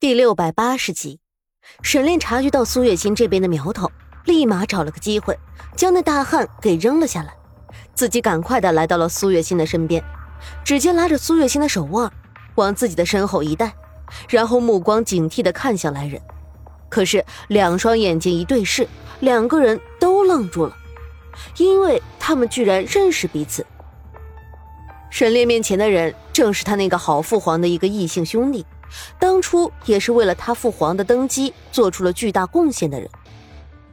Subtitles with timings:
[0.00, 1.20] 第六百八十集，
[1.82, 3.92] 沈炼察觉到苏月心这边的苗头，
[4.24, 5.38] 立马找了个机会，
[5.76, 7.34] 将那大汉给扔了下来，
[7.94, 10.02] 自己赶快的来到了苏月心的身边，
[10.64, 12.10] 指尖拉着苏月心的手腕，
[12.54, 13.74] 往自己的身后一带，
[14.30, 16.18] 然后目光警惕的看向来人。
[16.88, 18.88] 可是两双眼睛一对视，
[19.18, 20.74] 两个人都愣住了，
[21.58, 23.66] 因为他们居然认识彼此。
[25.10, 28.64] 沈炼面前的人，正是他那个好父皇的一个异姓兄弟。
[29.18, 33.08] 当初也是为了他父皇的登基做出了巨大贡献的人，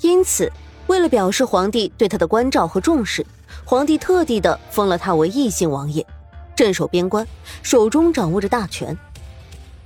[0.00, 0.50] 因此
[0.86, 3.26] 为了表示皇帝对他的关照和重视，
[3.64, 6.06] 皇帝特地的封了他为异姓王爷，
[6.54, 7.26] 镇守边关，
[7.62, 8.96] 手中掌握着大权。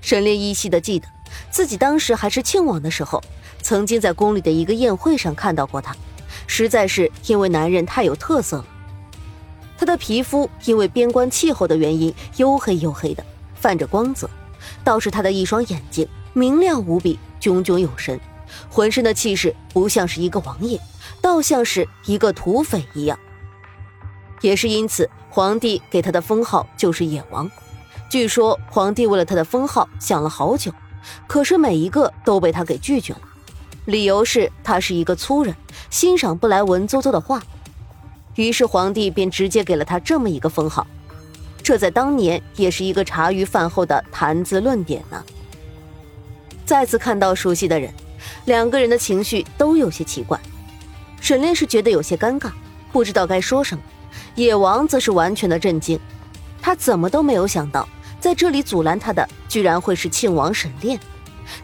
[0.00, 1.06] 沈炼依稀的记得
[1.50, 3.22] 自己当时还是庆王的时候，
[3.62, 5.94] 曾经在宫里的一个宴会上看到过他，
[6.46, 8.64] 实在是因为男人太有特色了。
[9.78, 13.24] 他的皮肤因为边关气候的原因黝黑黝黑的，
[13.54, 14.28] 泛着光泽。
[14.84, 18.18] 倒是他的一双眼睛明亮无比，炯炯有神，
[18.68, 20.80] 浑身的气势不像是一个王爷，
[21.20, 23.18] 倒像是一个土匪一样。
[24.40, 27.50] 也是因此，皇帝给他的封号就是野王。
[28.08, 30.72] 据说皇帝为了他的封号想了好久，
[31.26, 33.20] 可是每一个都被他给拒绝了，
[33.84, 35.54] 理由是他是一个粗人，
[35.90, 37.42] 欣赏不来文绉绉的话。
[38.36, 40.86] 于是皇帝便直接给了他这么一个封号。
[41.62, 45.24] 这在当年也是一个茶余饭后的谈资论点呢。
[46.64, 47.92] 再次看到熟悉的人，
[48.44, 50.38] 两个人的情绪都有些奇怪。
[51.20, 52.50] 沈炼是觉得有些尴尬，
[52.92, 53.82] 不知道该说什么；
[54.36, 55.98] 野王则是完全的震惊，
[56.62, 57.88] 他怎么都没有想到，
[58.18, 60.98] 在这里阻拦他的居然会是庆王沈炼。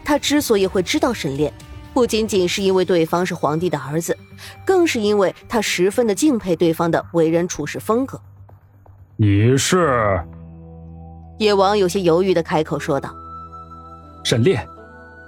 [0.03, 1.51] 他之所以会知道沈炼，
[1.93, 4.15] 不仅仅是因为对方是皇帝的儿子，
[4.65, 8.19] 更是因为他十分的敬佩对方的为人处事风格。
[9.19, 10.23] 你是？
[11.39, 13.09] 野王有些犹豫的开口说道
[14.23, 14.63] ：“沈烈，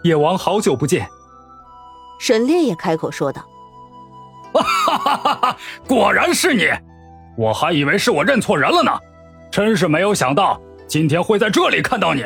[0.03, 1.07] 野王好久不见。”
[2.21, 3.43] 沈烈也开口说道
[4.53, 5.57] ：“哈哈哈哈！
[5.87, 6.69] 果然是你，
[7.35, 8.91] 我还以为是我认错人了呢，
[9.49, 12.23] 真是没有想到今天会在这里看到你。”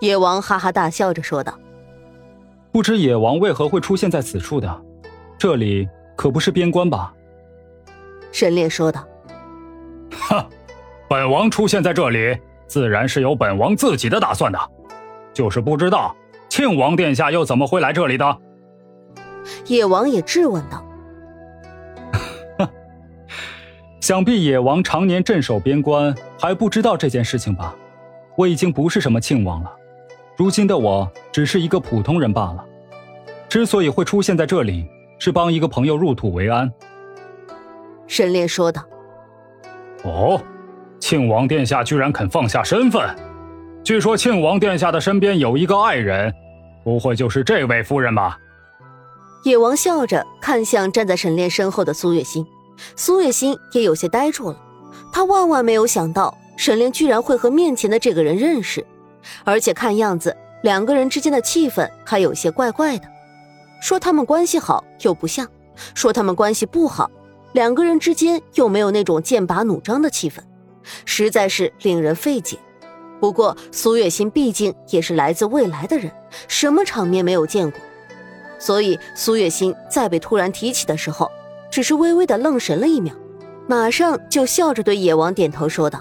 [0.00, 1.52] 野王哈哈大笑着说道
[2.70, 4.82] ：“不知野王为何会出现在此处的？
[5.36, 7.12] 这里可不是边关吧？”
[8.30, 9.04] 沈烈说道。
[10.28, 10.44] 哼，
[11.08, 14.58] 本王出现在这里，自然是有本王自己的打算的，
[15.32, 16.14] 就是不知道
[16.48, 18.38] 庆王殿下又怎么会来这里的。
[19.66, 20.84] 野王也质问道
[24.00, 27.74] ：“想必野王常年镇守边关，还不知道这件事情吧？
[28.36, 29.72] 我已经不是什么庆王了，
[30.36, 32.64] 如今的我只是一个普通人罢了。
[33.48, 34.86] 之所以会出现在这里，
[35.18, 36.70] 是帮一个朋友入土为安。”
[38.06, 38.82] 沈炼说道。
[40.04, 40.40] 哦，
[41.00, 43.02] 庆王殿下居然肯放下身份。
[43.84, 46.32] 据说庆王殿下的身边有一个爱人，
[46.84, 48.38] 不会就是这位夫人吧？
[49.44, 52.44] 野王笑着看向站在沈炼身后的苏月心，
[52.96, 54.58] 苏月心也有些呆住了。
[55.12, 58.84] 他万万没有想到沈炼居然会和面前的这个人认识，
[59.44, 63.08] 而且看样子两个人之间的气氛还有些怪怪的。
[63.80, 65.46] 说他们关系好又不像，
[65.94, 67.10] 说他们关系不好。
[67.52, 70.38] 两个人之间又没有那种剑拔弩张的气氛，
[71.04, 72.58] 实在是令人费解。
[73.20, 76.12] 不过苏月心毕竟也是来自未来的人，
[76.46, 77.80] 什么场面没有见过，
[78.58, 81.28] 所以苏月心在被突然提起的时候，
[81.70, 83.12] 只是微微的愣神了一秒，
[83.66, 86.00] 马上就笑着对野王点头说道：“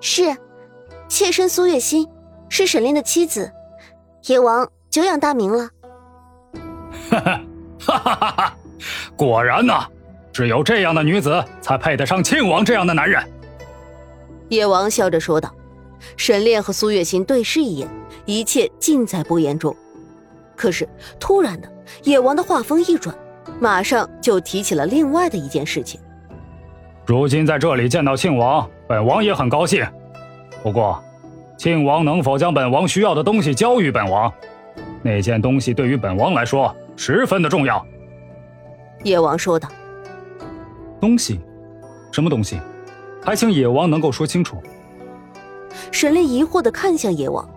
[0.00, 0.36] 是，
[1.08, 2.08] 妾身苏月心，
[2.48, 3.50] 是沈炼的妻子，
[4.26, 5.70] 野王久仰大名了。”
[7.10, 7.40] 哈哈
[7.80, 8.53] 哈哈哈哈！
[9.16, 9.86] 果然呐。
[10.32, 13.22] 只有这样的女子才配得上庆王这样的男人。
[14.48, 15.54] 野王笑着说道。
[16.16, 17.88] 沈炼和苏月心对视一眼，
[18.26, 19.74] 一切尽在不言中。
[20.54, 20.86] 可是
[21.18, 21.72] 突然的，
[22.02, 23.16] 野王的话锋一转，
[23.58, 25.98] 马上就提起了另外的一件事情。
[27.06, 29.86] 如今在这里见到庆王，本王也很高兴。
[30.62, 31.02] 不过，
[31.56, 34.30] 庆王能否将本王需要的东西交予本王？
[35.00, 37.84] 那件东西对于本王来说十分的重要。
[39.04, 39.68] 野王说道。
[41.00, 41.40] 东西，
[42.10, 42.60] 什么东西？
[43.22, 44.60] 还请野王能够说清楚。
[45.92, 47.48] 沈炼疑惑的看向野王，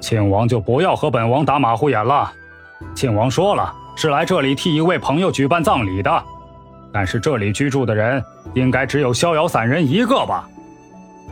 [0.00, 2.32] 庆王就不要和本王打马虎眼了。
[2.94, 6.24] 庆王说了，是来这里替一位朋友举办葬礼的，
[6.92, 8.22] 但是这里居住的人
[8.54, 10.48] 应该只有逍遥散人一个吧？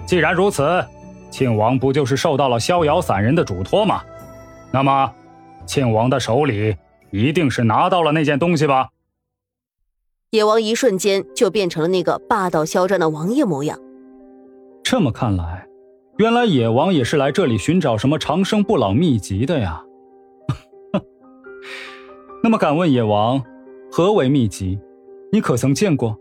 [0.07, 0.85] 既然如此，
[1.31, 4.03] 庆王不就是受到了逍遥散人的嘱托吗？
[4.71, 5.13] 那么，
[5.67, 6.77] 庆王的手里
[7.13, 8.89] 一定是拿到了那件东西吧？
[10.31, 13.79] 野王一瞬间就变成了那个霸道嚣张的王爷模样。
[14.83, 15.69] 这么看来，
[16.17, 19.83] 原来野王也是来这里寻找什么长生不老秘籍的呀？
[22.43, 23.45] 那么，敢问野王，
[23.91, 24.79] 何为秘籍？
[25.31, 26.19] 你可曾见过？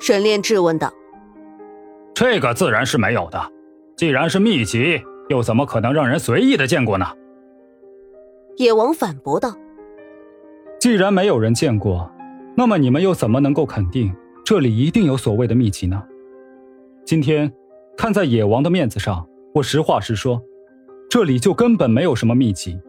[0.00, 0.90] 沈炼质问道。
[2.14, 3.52] 这个自然是没有的。
[3.96, 7.06] 既然是秘籍，又怎么可能让人随意的见过呢？
[8.58, 9.54] 野王反驳道。
[10.80, 12.12] 既然没有人见过，
[12.56, 14.12] 那么你们又怎么能够肯定
[14.44, 16.02] 这里一定有所谓的秘籍呢？
[17.04, 17.50] 今天。
[17.96, 20.40] 看在野王的面子上，我实话实说，
[21.10, 22.80] 这里就根本没有什么秘籍。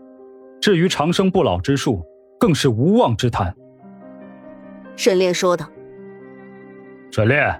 [0.61, 2.05] 至于长生不老之术，
[2.39, 3.51] 更是无妄之谈。
[4.95, 5.65] 沈炼说道。
[7.09, 7.59] 沈炼，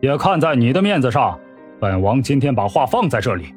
[0.00, 1.38] 也看在你的面子上，
[1.78, 3.54] 本王今天把话放在这里。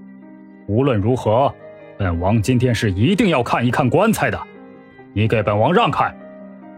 [0.68, 1.52] 无论如何，
[1.98, 4.40] 本王今天是一定要看一看棺材的。
[5.14, 6.14] 你给本王让开，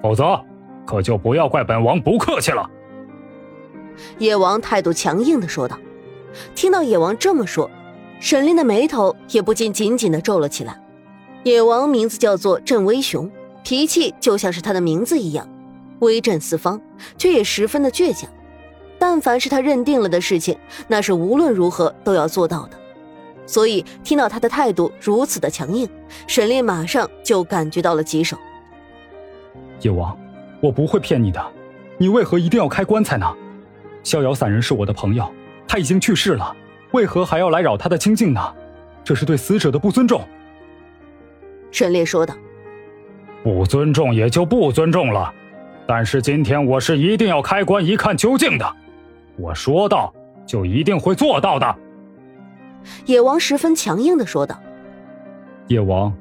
[0.01, 0.39] 否则
[0.85, 2.69] 可就不要怪本王不客气了。
[4.19, 5.77] 野王态度强硬的说道。
[6.53, 7.69] 听到野王这么说，
[8.19, 10.79] 沈炼的眉头也不禁紧紧的皱了起来。
[11.43, 13.31] 野王名字叫做镇威雄，
[13.63, 15.49] 脾气就像是他的名字一样，
[15.99, 16.79] 威震四方，
[17.17, 18.29] 却也十分的倔强。
[18.99, 20.55] 但凡是他认定了的事情，
[20.87, 22.77] 那是无论如何都要做到的。
[23.47, 25.89] 所以听到他的态度如此的强硬，
[26.27, 28.37] 沈烈马上就感觉到了棘手。
[29.81, 30.15] 野王，
[30.59, 31.43] 我不会骗你的，
[31.97, 33.25] 你为何一定要开棺材呢？
[34.03, 35.27] 逍遥散人是我的朋友。
[35.67, 36.55] 他已经去世了，
[36.91, 38.53] 为何还要来扰他的清静呢？
[39.03, 40.21] 这是对死者的不尊重。”
[41.71, 42.35] 沈烈说道。
[43.43, 45.33] “不尊重也就不尊重了，
[45.85, 48.75] 但是今天我是一定要开棺一看究竟的。
[49.37, 50.13] 我说到，
[50.45, 51.75] 就一定会做到的。”
[53.05, 54.59] 野王十分强硬的说道。
[55.67, 56.13] “野王，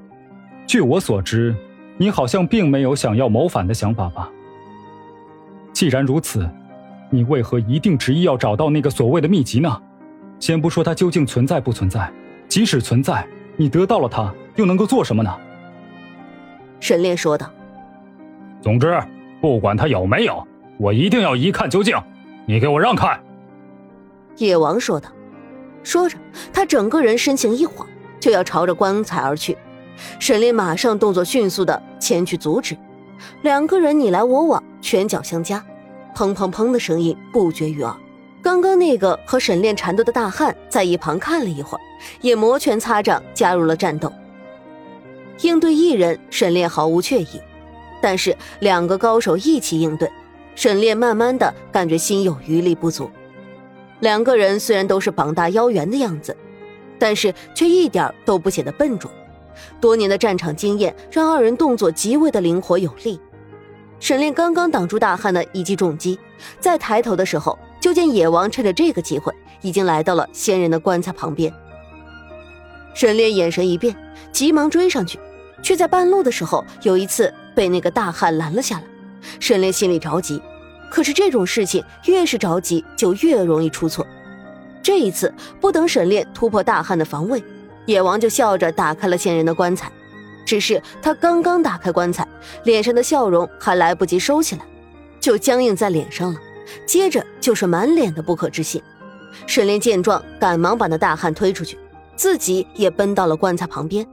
[0.67, 1.55] 据我所知，
[1.97, 4.31] 你好像并没有想要谋反的想法吧？
[5.73, 6.49] 既然如此。”
[7.09, 9.81] 你为何一定执意要找到那个所谓的秘籍呢？
[10.41, 12.13] 先不说它究竟存在不存在，
[12.49, 13.25] 即使存在，
[13.57, 15.33] 你得到了它，又能够做什么呢？
[16.81, 17.49] 沈烈说道。
[18.61, 19.01] 总之，
[19.41, 20.45] 不管它有没有，
[20.79, 21.97] 我一定要一看究竟。
[22.45, 23.17] 你给我让开！
[24.37, 25.09] 野王说道。
[25.87, 26.19] 说着，
[26.53, 27.87] 他整个人身形一晃，
[28.19, 29.57] 就要朝着棺材而去。
[30.19, 32.77] 沈炼马上动作迅速的前去阻止，
[33.43, 35.65] 两个人你来我往，拳脚相加。
[36.13, 37.97] 砰砰砰的声音不绝于耳。
[38.43, 41.81] 刚刚那个和沈炼缠斗的大汉在一旁看了一会儿，
[42.21, 44.13] 也摩拳擦掌加入了战斗。
[45.43, 47.41] 应对一人，沈炼毫无怯意；
[48.03, 50.11] 但是两个高手一起应对，
[50.57, 53.09] 沈炼慢慢的感觉心有余力不足。
[54.01, 56.37] 两个人虽然都是膀大腰圆的样子，
[56.99, 59.11] 但是却一点都不显得笨拙。
[59.81, 63.19] 多年的战场经验让二人动作极为的灵活有力。
[63.99, 66.19] 沈炼刚刚挡住大汉的一记重击，
[66.61, 69.33] 再抬头的时候，就见野王趁着这个机会，
[69.63, 71.51] 已经来到了仙人的棺材旁边。
[72.93, 73.97] 沈炼眼神一变，
[74.31, 75.19] 急忙追上去，
[75.63, 78.85] 却在半路的时候，有一次被那个大汉拦了下来。
[79.41, 80.41] 沈炼心里着急，
[80.91, 84.07] 可是这种事情越是着急，就越容易出错。
[84.83, 87.43] 这一次，不等沈炼突破大汉的防卫，
[87.87, 89.91] 野王就笑着打开了仙人的棺材。
[90.45, 92.27] 只是他刚刚打开棺材，
[92.63, 94.63] 脸上的笑容还来不及收起来，
[95.19, 96.39] 就僵硬在脸上了。
[96.87, 98.81] 接着就是满脸的不可置信。
[99.47, 101.77] 沈炼见状，赶忙把那大汉推出去，
[102.15, 104.07] 自己也奔到了棺材旁边，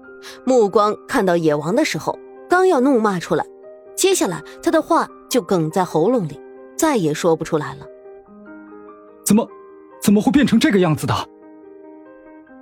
[0.43, 2.17] 目光看到野王的时候，
[2.49, 3.45] 刚要怒骂出来，
[3.95, 6.39] 接下来他的话就哽在喉咙里，
[6.83, 7.87] 再也说不出来了。
[9.25, 9.47] 怎么，
[10.01, 11.13] 怎么会变成这个样子的？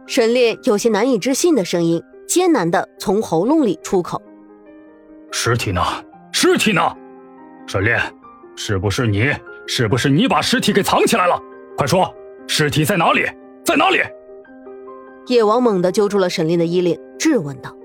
[0.05, 2.03] 沈炼有些难以置信的声音。
[2.27, 4.21] 艰难的从喉咙里出口
[5.33, 5.81] ：“尸体呢？
[6.31, 6.81] 尸体呢？
[7.65, 7.99] 沈炼，
[8.55, 9.33] 是不是你？
[9.65, 11.41] 是不是你把尸体给藏起来了？
[11.75, 12.13] 快说，
[12.47, 13.25] 尸体在哪里？
[13.65, 13.97] 在哪里？”
[15.33, 17.75] 叶王猛地揪住了沈炼的衣领，质问道。